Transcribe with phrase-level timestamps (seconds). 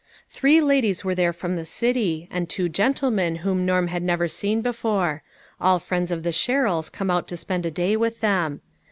[0.31, 4.63] Three ladies were there from the city, and two gentlemen whom Norman had never seen
[4.63, 5.21] be fore;
[5.59, 8.61] all friends of the Sherrills come out to spend a day with them.